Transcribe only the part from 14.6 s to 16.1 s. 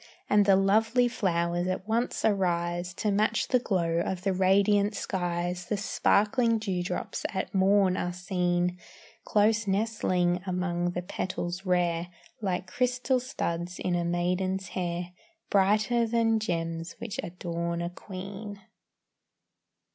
hair, Brighter